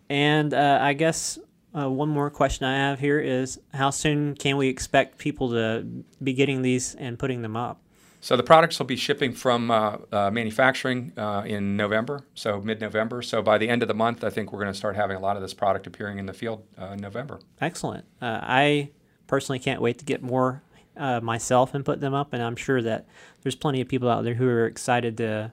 And 0.09 0.53
uh, 0.53 0.79
I 0.81 0.93
guess 0.93 1.39
uh, 1.77 1.89
one 1.91 2.09
more 2.09 2.31
question 2.31 2.67
I 2.67 2.77
have 2.77 3.01
here 3.01 3.19
is 3.19 3.61
how 3.73 3.91
soon 3.91 4.35
can 4.35 4.57
we 4.57 4.69
expect 4.69 5.19
people 5.19 5.51
to 5.51 5.87
be 6.23 6.33
getting 6.33 6.63
these 6.63 6.95
and 6.95 7.19
putting 7.19 7.43
them 7.43 7.57
up? 7.57 7.81
So 8.21 8.37
the 8.37 8.45
products 8.45 8.79
will 8.79 8.87
be 8.87 8.95
shipping 8.95 9.33
from 9.33 9.71
uh, 9.71 9.97
uh, 10.13 10.31
manufacturing 10.31 11.13
uh, 11.17 11.43
in 11.45 11.77
November, 11.77 12.25
so 12.35 12.61
mid-November. 12.61 13.21
So 13.21 13.43
by 13.43 13.59
the 13.59 13.69
end 13.69 13.83
of 13.83 13.89
the 13.89 13.95
month, 13.95 14.23
I 14.23 14.31
think 14.31 14.53
we're 14.53 14.61
going 14.61 14.73
to 14.73 14.79
start 14.79 14.95
having 14.95 15.17
a 15.17 15.21
lot 15.21 15.35
of 15.35 15.43
this 15.43 15.53
product 15.53 15.89
appearing 15.89 16.19
in 16.19 16.27
the 16.27 16.33
field 16.33 16.63
uh, 16.81 16.93
in 16.93 17.01
November. 17.01 17.41
Excellent. 17.61 18.05
Uh, 18.21 18.39
I 18.43 18.91
personally 19.27 19.59
can't 19.59 19.81
wait 19.81 19.99
to 19.99 20.05
get 20.05 20.23
more 20.23 20.63
uh, 20.97 21.21
myself 21.21 21.75
and 21.75 21.85
put 21.85 22.01
them 22.01 22.15
up, 22.15 22.33
and 22.33 22.41
I'm 22.41 22.55
sure 22.55 22.81
that 22.83 23.07
there's 23.43 23.57
plenty 23.57 23.81
of 23.81 23.89
people 23.89 24.09
out 24.09 24.23
there 24.23 24.35
who 24.35 24.47
are 24.49 24.67
excited 24.67 25.17
to 25.17 25.53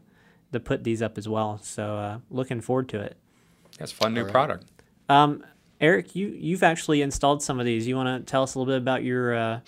to 0.52 0.60
put 0.60 0.84
these 0.84 1.02
up 1.02 1.18
as 1.18 1.28
well. 1.28 1.60
So 1.62 1.98
uh, 1.98 2.20
looking 2.30 2.62
forward 2.62 2.90
to 2.90 3.00
it. 3.00 3.18
That's 3.78 3.92
a 3.92 3.96
fun 3.96 4.14
new 4.14 4.22
All 4.22 4.26
right. 4.26 4.32
product. 4.32 4.66
Um, 5.08 5.44
Eric, 5.82 6.16
you 6.16 6.28
you've 6.28 6.64
actually 6.64 7.02
installed 7.02 7.42
some 7.42 7.60
of 7.60 7.66
these. 7.66 7.88
You 7.88 7.96
want 7.96 8.26
to 8.26 8.30
tell 8.30 8.44
us 8.44 8.56
a 8.56 8.60
little 8.60 8.72
bit 8.74 8.78
about 8.78 9.04
your 9.04 9.34
uh, 9.36 9.60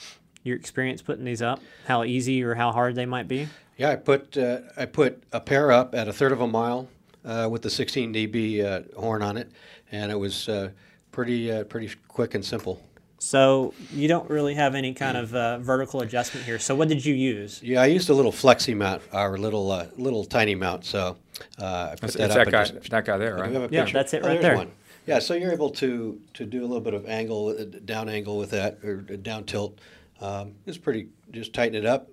your 0.43 0.57
experience 0.57 1.01
putting 1.01 1.23
these 1.23 1.41
up? 1.41 1.61
How 1.85 2.03
easy 2.03 2.43
or 2.43 2.55
how 2.55 2.71
hard 2.71 2.95
they 2.95 3.05
might 3.05 3.27
be? 3.27 3.47
Yeah, 3.77 3.91
I 3.91 3.95
put 3.95 4.37
uh, 4.37 4.59
I 4.75 4.85
put 4.85 5.23
a 5.31 5.39
pair 5.39 5.71
up 5.71 5.95
at 5.95 6.07
a 6.07 6.13
third 6.13 6.31
of 6.33 6.41
a 6.41 6.47
mile 6.47 6.89
uh, 7.23 7.47
with 7.49 7.61
the 7.61 7.69
16 7.69 8.13
dB 8.13 8.63
uh, 8.63 8.99
horn 8.99 9.21
on 9.21 9.37
it, 9.37 9.51
and 9.91 10.11
it 10.11 10.19
was 10.19 10.49
uh, 10.49 10.71
pretty 11.11 11.51
uh, 11.51 11.63
pretty 11.63 11.89
quick 12.07 12.35
and 12.35 12.43
simple. 12.43 12.81
So 13.19 13.73
you 13.93 14.07
don't 14.07 14.27
really 14.31 14.55
have 14.55 14.73
any 14.73 14.93
kind 14.95 15.15
of 15.15 15.33
uh, 15.35 15.59
vertical 15.59 16.01
adjustment 16.01 16.43
here. 16.43 16.57
So 16.57 16.73
what 16.73 16.87
did 16.87 17.05
you 17.05 17.13
use? 17.13 17.61
Yeah, 17.61 17.83
I 17.83 17.85
used 17.85 18.09
a 18.09 18.15
little 18.15 18.31
flexi 18.31 18.75
mount, 18.75 19.03
our 19.13 19.37
little 19.37 19.71
uh, 19.71 19.85
little 19.95 20.25
tiny 20.25 20.55
mount. 20.55 20.83
So 20.85 21.17
uh, 21.59 21.89
I 21.91 21.95
put 22.01 22.03
It's, 22.09 22.13
that 22.15 22.25
it's 22.25 22.35
up 22.35 22.45
that 22.45 22.51
guy, 22.51 22.63
just 22.65 22.89
that 22.89 23.05
guy 23.05 23.17
there, 23.17 23.35
right? 23.35 23.47
we 23.47 23.53
have 23.53 23.71
a 23.71 23.73
Yeah, 23.73 23.83
picture? 23.83 23.97
that's 23.99 24.13
it 24.15 24.23
Oh, 24.23 24.27
right 24.27 24.33
there's 24.33 24.43
there. 24.43 24.55
one. 24.57 24.71
Yeah, 25.05 25.19
so 25.19 25.33
you're 25.33 25.51
able 25.51 25.71
to 25.71 26.19
to 26.35 26.45
do 26.45 26.61
a 26.61 26.67
little 26.67 26.81
bit 26.81 26.93
of 26.93 27.05
angle, 27.07 27.49
uh, 27.49 27.63
down 27.85 28.07
angle 28.09 28.37
with 28.37 28.51
that, 28.51 28.83
or 28.83 28.97
down 28.97 29.45
tilt. 29.45 29.79
Um, 30.19 30.53
it's 30.65 30.77
pretty. 30.77 31.07
Just 31.31 31.53
tighten 31.53 31.75
it 31.75 31.85
up, 31.85 32.09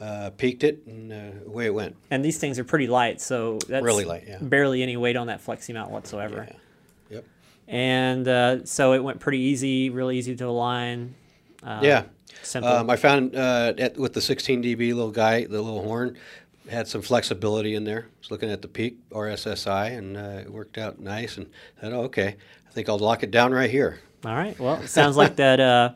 uh, 0.00 0.30
peaked 0.36 0.64
it, 0.64 0.82
and 0.86 1.12
uh, 1.12 1.46
away 1.46 1.66
it 1.66 1.74
went. 1.74 1.96
And 2.10 2.24
these 2.24 2.38
things 2.38 2.58
are 2.58 2.64
pretty 2.64 2.86
light, 2.86 3.20
so 3.20 3.58
that's 3.68 3.84
Really 3.84 4.04
light, 4.04 4.24
yeah. 4.26 4.38
barely 4.40 4.82
any 4.82 4.96
weight 4.96 5.16
on 5.16 5.28
that 5.28 5.44
flexi 5.44 5.72
mount 5.74 5.90
whatsoever. 5.90 6.48
Yeah. 6.48 6.56
Yep. 7.10 7.24
And 7.68 8.28
uh, 8.28 8.64
so 8.64 8.94
it 8.94 9.04
went 9.04 9.20
pretty 9.20 9.38
easy, 9.38 9.90
really 9.90 10.18
easy 10.18 10.34
to 10.36 10.46
align. 10.46 11.14
Uh, 11.62 11.80
yeah. 11.82 12.04
Simple. 12.42 12.72
Um, 12.72 12.90
I 12.90 12.96
found 12.96 13.36
uh, 13.36 13.74
at, 13.78 13.96
with 13.96 14.14
the 14.14 14.20
16 14.20 14.62
dB 14.62 14.78
little 14.94 15.10
guy, 15.10 15.44
the 15.44 15.60
little 15.60 15.82
horn, 15.82 16.16
had 16.70 16.88
some 16.88 17.02
flexibility 17.02 17.74
in 17.74 17.84
there. 17.84 18.06
I 18.08 18.18
was 18.20 18.30
looking 18.30 18.50
at 18.50 18.62
the 18.62 18.68
peak 18.68 18.98
RSSI, 19.10 19.96
and 19.96 20.16
uh, 20.16 20.40
it 20.42 20.52
worked 20.52 20.78
out 20.78 21.00
nice. 21.00 21.36
And 21.36 21.46
I 21.78 21.82
said, 21.82 21.92
oh, 21.92 22.02
okay, 22.02 22.36
I 22.68 22.72
think 22.72 22.88
I'll 22.88 22.98
lock 22.98 23.22
it 23.22 23.30
down 23.30 23.52
right 23.52 23.70
here. 23.70 24.00
All 24.24 24.34
right. 24.34 24.58
Well, 24.58 24.76
it 24.76 24.88
sounds 24.88 25.16
like 25.16 25.36
that. 25.36 25.60
Uh, 25.60 25.92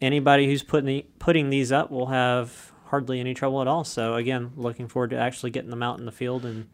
anybody 0.00 0.46
who's 0.46 0.62
putting 0.62 0.86
the, 0.86 1.06
putting 1.18 1.50
these 1.50 1.72
up 1.72 1.90
will 1.90 2.06
have 2.06 2.72
hardly 2.86 3.20
any 3.20 3.34
trouble 3.34 3.60
at 3.60 3.68
all. 3.68 3.84
So 3.84 4.14
again, 4.14 4.52
looking 4.56 4.88
forward 4.88 5.10
to 5.10 5.16
actually 5.16 5.50
getting 5.50 5.70
them 5.70 5.82
out 5.82 5.98
in 5.98 6.06
the 6.06 6.12
field 6.12 6.44
and 6.44 6.68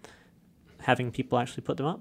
having 0.80 1.11
people 1.11 1.38
actually 1.38 1.62
put 1.62 1.76
them 1.76 1.87
up. 1.87 2.00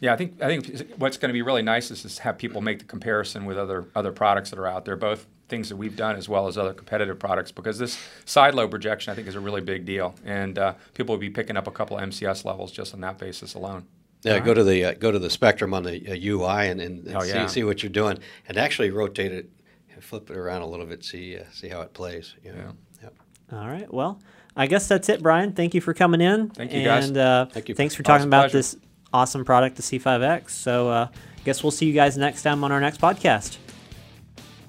Yeah, 0.00 0.12
I 0.12 0.16
think 0.16 0.42
I 0.42 0.46
think 0.48 0.92
what's 0.98 1.16
going 1.16 1.30
to 1.30 1.32
be 1.32 1.42
really 1.42 1.62
nice 1.62 1.90
is 1.90 2.02
to 2.02 2.22
have 2.22 2.36
people 2.38 2.60
make 2.60 2.78
the 2.80 2.84
comparison 2.84 3.44
with 3.46 3.56
other 3.58 3.86
other 3.94 4.12
products 4.12 4.50
that 4.50 4.58
are 4.58 4.66
out 4.66 4.84
there, 4.84 4.96
both 4.96 5.26
things 5.48 5.68
that 5.68 5.76
we've 5.76 5.96
done 5.96 6.16
as 6.16 6.28
well 6.28 6.48
as 6.48 6.58
other 6.58 6.74
competitive 6.74 7.18
products, 7.18 7.50
because 7.52 7.78
this 7.78 7.98
side 8.24 8.54
lobe 8.54 8.74
rejection 8.74 9.12
I 9.12 9.14
think 9.14 9.26
is 9.28 9.36
a 9.36 9.40
really 9.40 9.60
big 9.62 9.84
deal, 9.86 10.14
and 10.24 10.58
uh, 10.58 10.74
people 10.94 11.14
will 11.14 11.20
be 11.20 11.30
picking 11.30 11.56
up 11.56 11.66
a 11.66 11.70
couple 11.70 11.96
of 11.96 12.02
MCS 12.08 12.44
levels 12.44 12.72
just 12.72 12.92
on 12.94 13.00
that 13.02 13.16
basis 13.18 13.54
alone. 13.54 13.86
Yeah, 14.22 14.38
go 14.40 14.52
to 14.54 14.64
the 14.64 14.84
uh, 14.84 14.92
go 14.94 15.10
to 15.12 15.18
the 15.18 15.30
spectrum 15.30 15.72
on 15.72 15.82
the 15.84 16.10
uh, 16.10 16.14
UI 16.18 16.68
and, 16.68 16.80
and, 16.80 17.06
and 17.06 17.16
Oh, 17.16 17.22
yeah. 17.22 17.46
see, 17.46 17.60
see 17.60 17.64
what 17.64 17.82
you're 17.82 17.90
doing, 17.90 18.18
and 18.48 18.58
actually 18.58 18.90
rotate 18.90 19.30
it, 19.32 19.48
and 19.94 20.02
flip 20.04 20.28
it 20.30 20.36
around 20.36 20.62
a 20.62 20.66
little 20.66 20.84
bit, 20.86 21.04
see 21.04 21.38
uh, 21.38 21.44
see 21.52 21.68
how 21.68 21.80
it 21.82 21.94
plays. 21.94 22.34
You 22.44 22.52
know? 22.52 22.72
Yep. 23.02 23.14
All 23.52 23.68
right. 23.68 23.90
Well, 23.94 24.20
I 24.56 24.66
guess 24.66 24.88
that's 24.88 25.08
it, 25.08 25.22
Brian. 25.22 25.52
Thank 25.52 25.74
you 25.74 25.80
for 25.80 25.94
coming 25.94 26.20
in. 26.20 26.50
Thank 26.50 26.72
you, 26.72 26.82
guys. 26.82 27.10
Uh, 27.12 27.46
Thank 27.52 27.68
you. 27.68 27.74
thanks 27.74 27.94
for 27.94 28.02
talking 28.02 28.24
a 28.24 28.26
about 28.26 28.50
pleasure. 28.50 28.58
this 28.58 28.76
awesome 29.12 29.44
product, 29.44 29.76
the 29.76 29.82
C5X. 29.82 30.50
So, 30.50 30.88
uh, 30.88 31.08
guess 31.44 31.62
we'll 31.62 31.70
see 31.70 31.86
you 31.86 31.92
guys 31.92 32.18
next 32.18 32.42
time 32.42 32.64
on 32.64 32.72
our 32.72 32.80
next 32.80 33.00
podcast. 33.00 33.58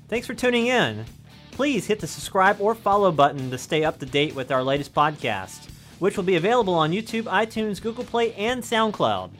Thanks 0.08 0.27
for 0.27 0.34
tuning 0.34 0.67
in. 0.67 1.06
Please 1.51 1.88
hit 1.88 2.00
the 2.00 2.08
subscribe 2.08 2.62
or 2.62 2.75
follow 2.75 3.12
button 3.12 3.50
to 3.50 3.58
stay 3.58 3.84
up 3.84 4.00
to 4.00 4.06
date 4.06 4.36
with 4.36 4.51
our 4.51 4.63
latest 4.63 4.94
podcast, 4.94 5.70
which 6.00 6.15
will 6.15 6.24
be 6.24 6.36
available 6.36 6.75
on 6.75 6.91
YouTube, 6.91 7.24
iTunes, 7.24 7.82
Google 7.82 8.03
Play, 8.03 8.34
and 8.36 8.62
SoundCloud. 8.62 9.32